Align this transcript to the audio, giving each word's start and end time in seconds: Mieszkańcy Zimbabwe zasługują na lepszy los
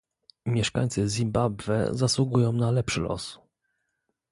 Mieszkańcy 0.45 1.07
Zimbabwe 1.09 1.89
zasługują 1.91 2.51
na 2.51 2.71
lepszy 2.71 3.01
los 3.01 3.39